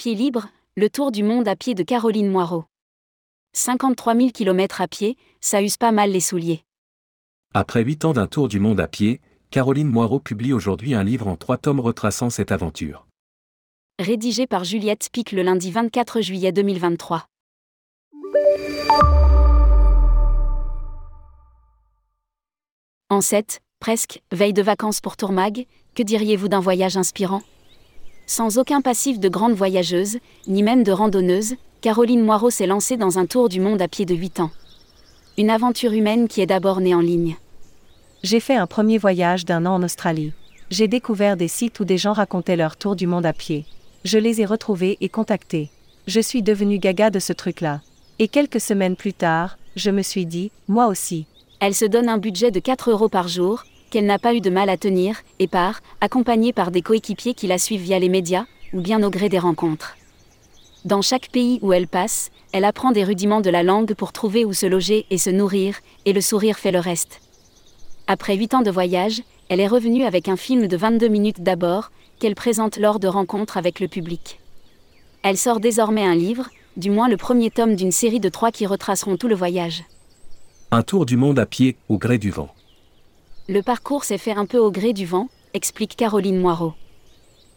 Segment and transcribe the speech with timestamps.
[0.00, 2.64] Pied libre, le tour du monde à pied de Caroline Moirot.
[3.52, 6.64] 53 000 km à pied, ça use pas mal les souliers.
[7.52, 11.28] Après huit ans d'un tour du monde à pied, Caroline Moirot publie aujourd'hui un livre
[11.28, 13.06] en trois tomes retraçant cette aventure.
[13.98, 17.26] Rédigé par Juliette Spic le lundi 24 juillet 2023.
[23.10, 27.42] En 7, presque, veille de vacances pour Tourmag, que diriez-vous d'un voyage inspirant?
[28.32, 33.18] Sans aucun passif de grande voyageuse, ni même de randonneuse, Caroline Moirot s'est lancée dans
[33.18, 34.52] un tour du monde à pied de 8 ans.
[35.36, 37.36] Une aventure humaine qui est d'abord née en ligne.
[38.22, 40.32] J'ai fait un premier voyage d'un an en Australie.
[40.70, 43.64] J'ai découvert des sites où des gens racontaient leur tour du monde à pied.
[44.04, 45.68] Je les ai retrouvés et contactés.
[46.06, 47.80] Je suis devenue gaga de ce truc-là.
[48.20, 51.26] Et quelques semaines plus tard, je me suis dit, moi aussi.
[51.58, 54.50] Elle se donne un budget de 4 euros par jour, qu'elle n'a pas eu de
[54.50, 58.46] mal à tenir, et part, accompagnée par des coéquipiers qui la suivent via les médias,
[58.72, 59.96] ou bien au gré des rencontres.
[60.84, 64.44] Dans chaque pays où elle passe, elle apprend des rudiments de la langue pour trouver
[64.44, 67.20] où se loger et se nourrir, et le sourire fait le reste.
[68.06, 71.90] Après 8 ans de voyage, elle est revenue avec un film de 22 minutes d'abord,
[72.18, 74.40] qu'elle présente lors de rencontres avec le public.
[75.22, 78.66] Elle sort désormais un livre, du moins le premier tome d'une série de trois qui
[78.66, 79.84] retraceront tout le voyage.
[80.70, 82.48] Un tour du monde à pied, au gré du vent.
[83.52, 86.74] Le parcours s'est fait un peu au gré du vent, explique Caroline Moirot.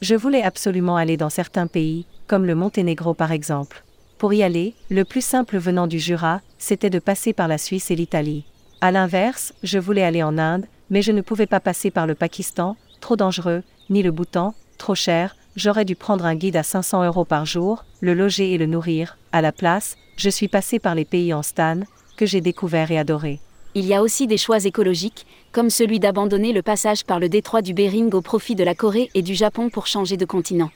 [0.00, 3.84] Je voulais absolument aller dans certains pays, comme le Monténégro par exemple.
[4.16, 7.90] Pour y aller, le plus simple venant du Jura, c'était de passer par la Suisse
[7.90, 8.46] et l'Italie.
[8.80, 12.14] À l'inverse, je voulais aller en Inde, mais je ne pouvais pas passer par le
[12.14, 17.04] Pakistan, trop dangereux, ni le Bhoutan, trop cher, j'aurais dû prendre un guide à 500
[17.04, 20.94] euros par jour, le loger et le nourrir, à la place, je suis passé par
[20.94, 21.80] les pays en stan,
[22.16, 23.38] que j'ai découvert et adoré.
[23.76, 27.60] Il y a aussi des choix écologiques, comme celui d'abandonner le passage par le détroit
[27.60, 30.70] du Bering au profit de la Corée et du Japon pour changer de continent.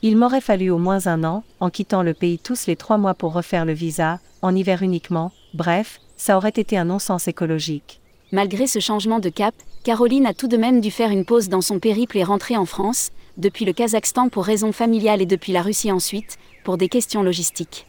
[0.00, 3.12] Il m'aurait fallu au moins un an, en quittant le pays tous les trois mois
[3.12, 8.00] pour refaire le visa, en hiver uniquement, bref, ça aurait été un non-sens écologique.
[8.32, 9.54] Malgré ce changement de cap,
[9.84, 12.64] Caroline a tout de même dû faire une pause dans son périple et rentrer en
[12.66, 17.22] France, depuis le Kazakhstan pour raisons familiales et depuis la Russie ensuite, pour des questions
[17.22, 17.86] logistiques.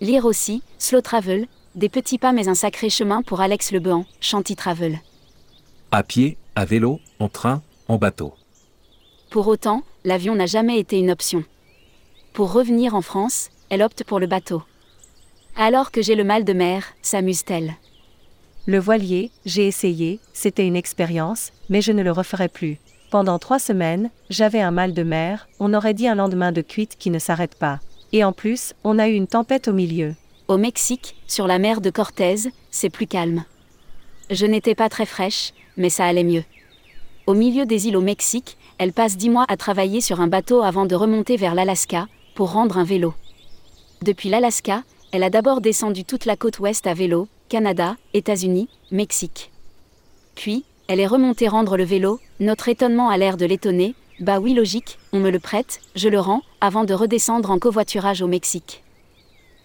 [0.00, 1.46] Lire aussi, Slow Travel,
[1.76, 4.98] des petits pas mais un sacré chemin pour Alex Lebehan, Chanty Travel.
[5.92, 8.32] À pied, à vélo, en train, en bateau.
[9.30, 11.44] Pour autant, l'avion n'a jamais été une option.
[12.32, 14.62] Pour revenir en France, elle opte pour le bateau.
[15.54, 17.74] Alors que j'ai le mal de mer, s'amuse-t-elle.
[18.66, 22.78] Le voilier, j'ai essayé, c'était une expérience, mais je ne le referai plus.
[23.10, 26.96] Pendant trois semaines, j'avais un mal de mer, on aurait dit un lendemain de cuite
[26.98, 27.80] qui ne s'arrête pas.
[28.12, 30.14] Et en plus, on a eu une tempête au milieu.
[30.48, 32.36] Au Mexique, sur la mer de Cortez,
[32.70, 33.42] c'est plus calme.
[34.30, 36.44] Je n'étais pas très fraîche, mais ça allait mieux.
[37.26, 40.62] Au milieu des îles au Mexique, elle passe dix mois à travailler sur un bateau
[40.62, 43.12] avant de remonter vers l'Alaska, pour rendre un vélo.
[44.02, 49.50] Depuis l'Alaska, elle a d'abord descendu toute la côte ouest à vélo, Canada, États-Unis, Mexique.
[50.36, 54.54] Puis, elle est remontée rendre le vélo, notre étonnement a l'air de l'étonner, bah oui
[54.54, 58.84] logique, on me le prête, je le rends, avant de redescendre en covoiturage au Mexique.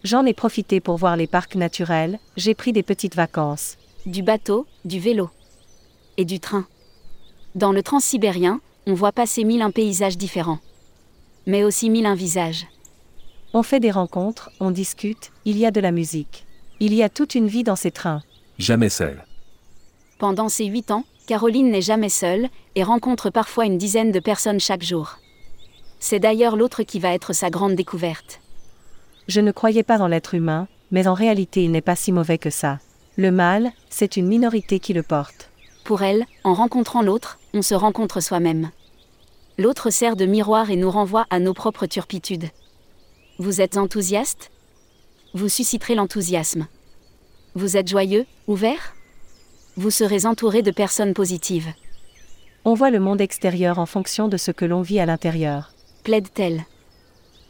[0.03, 3.77] J'en ai profité pour voir les parcs naturels, j'ai pris des petites vacances.
[4.07, 5.29] Du bateau, du vélo.
[6.17, 6.65] Et du train.
[7.53, 10.59] Dans le transsibérien, on voit passer mille un paysages différents.
[11.45, 12.65] Mais aussi mille un visage.
[13.53, 16.45] On fait des rencontres, on discute, il y a de la musique.
[16.79, 18.23] Il y a toute une vie dans ces trains.
[18.57, 19.23] Jamais seul.
[20.17, 24.59] Pendant ces huit ans, Caroline n'est jamais seule, et rencontre parfois une dizaine de personnes
[24.59, 25.19] chaque jour.
[25.99, 28.41] C'est d'ailleurs l'autre qui va être sa grande découverte.
[29.31, 32.37] Je ne croyais pas dans l'être humain, mais en réalité il n'est pas si mauvais
[32.37, 32.79] que ça.
[33.15, 35.49] Le mal, c'est une minorité qui le porte.
[35.85, 38.71] Pour elle, en rencontrant l'autre, on se rencontre soi-même.
[39.57, 42.49] L'autre sert de miroir et nous renvoie à nos propres turpitudes.
[43.39, 44.51] Vous êtes enthousiaste?
[45.33, 46.67] Vous susciterez l'enthousiasme.
[47.55, 48.95] Vous êtes joyeux, ouvert?
[49.77, 51.71] Vous serez entouré de personnes positives.
[52.65, 55.71] On voit le monde extérieur en fonction de ce que l'on vit à l'intérieur.
[56.03, 56.65] Plaide-t-elle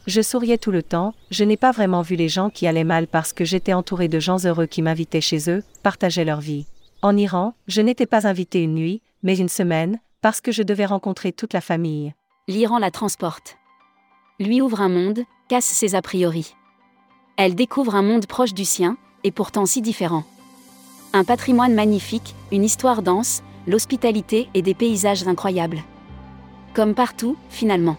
[0.08, 3.08] je souriais tout le temps, je n'ai pas vraiment vu les gens qui allaient mal
[3.08, 6.66] parce que j'étais entouré de gens heureux qui m'invitaient chez eux, partageaient leur vie.
[7.04, 10.86] En Iran, je n'étais pas invité une nuit, mais une semaine, parce que je devais
[10.86, 12.14] rencontrer toute la famille.
[12.48, 13.58] L'Iran la transporte.
[14.40, 15.20] Lui ouvre un monde,
[15.50, 16.56] casse ses a priori.
[17.38, 20.24] Elle découvre un monde proche du sien, et pourtant si différent.
[21.14, 25.84] Un patrimoine magnifique, une histoire dense, l'hospitalité et des paysages incroyables.
[26.74, 27.98] Comme partout, finalement.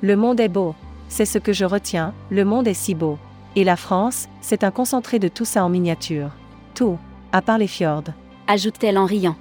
[0.00, 0.74] Le monde est beau,
[1.14, 3.18] c'est ce que je retiens, le monde est si beau.
[3.54, 6.30] Et la France, c'est un concentré de tout ça en miniature.
[6.74, 6.98] Tout,
[7.30, 8.10] à part les fjords.
[8.48, 9.36] Ajoute-t-elle en riant.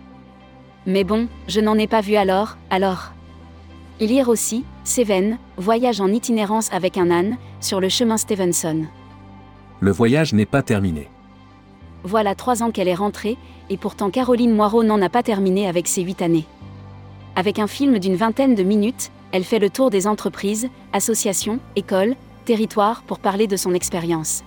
[0.85, 3.13] Mais bon, je n'en ai pas vu alors, alors.
[3.99, 8.85] Lire aussi, Seven, voyage en itinérance avec un âne, sur le chemin Stevenson.
[9.79, 11.09] Le voyage n'est pas terminé.
[12.03, 13.35] Voilà trois ans qu'elle est rentrée,
[13.71, 16.45] et pourtant Caroline Moirot n'en a pas terminé avec ses huit années.
[17.35, 22.15] Avec un film d'une vingtaine de minutes, elle fait le tour des entreprises, associations, écoles,
[22.45, 24.43] territoires pour parler de son expérience.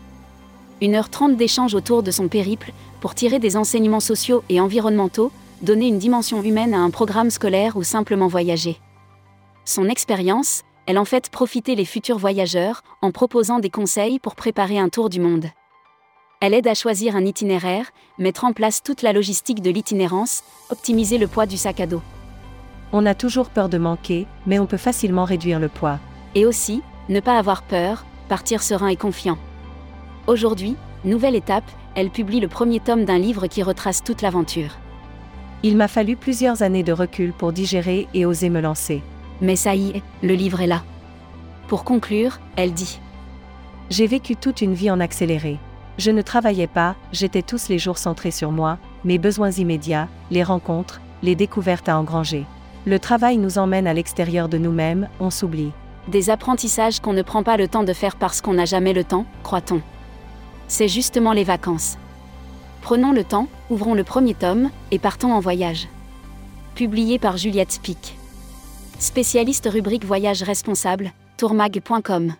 [0.80, 5.32] Une heure trente d'échange autour de son périple, pour tirer des enseignements sociaux et environnementaux,
[5.60, 8.78] donner une dimension humaine à un programme scolaire ou simplement voyager.
[9.64, 14.78] Son expérience, elle en fait profiter les futurs voyageurs en proposant des conseils pour préparer
[14.78, 15.46] un tour du monde.
[16.40, 21.18] Elle aide à choisir un itinéraire, mettre en place toute la logistique de l'itinérance, optimiser
[21.18, 22.02] le poids du sac à dos.
[22.92, 25.98] On a toujours peur de manquer, mais on peut facilement réduire le poids.
[26.34, 29.38] Et aussi, ne pas avoir peur, partir serein et confiant.
[30.26, 34.78] Aujourd'hui, nouvelle étape, elle publie le premier tome d'un livre qui retrace toute l'aventure.
[35.62, 39.02] Il m'a fallu plusieurs années de recul pour digérer et oser me lancer.
[39.40, 40.82] Mais ça y est, le livre est là.
[41.68, 43.00] Pour conclure, elle dit
[43.90, 45.58] J'ai vécu toute une vie en accéléré.
[45.98, 50.42] Je ne travaillais pas, j'étais tous les jours centré sur moi, mes besoins immédiats, les
[50.42, 52.44] rencontres, les découvertes à engranger.
[52.86, 55.72] Le travail nous emmène à l'extérieur de nous-mêmes, on s'oublie.
[56.06, 59.02] Des apprentissages qu'on ne prend pas le temps de faire parce qu'on n'a jamais le
[59.02, 59.82] temps, croit-on.
[60.68, 61.98] C'est justement les vacances.
[62.82, 65.88] Prenons le temps, ouvrons le premier tome, et partons en voyage.
[66.76, 68.16] Publié par Juliette Pic.
[69.00, 72.34] Spécialiste rubrique voyage responsable, tourmag.com.